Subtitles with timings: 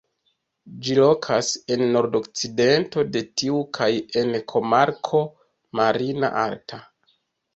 [0.85, 3.89] Ĝi lokas en nordokcidento de tiu kaj
[4.21, 5.21] en komarko
[5.81, 6.81] "Marina Alta".